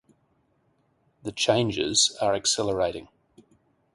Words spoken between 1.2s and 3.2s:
The changes are accelerating.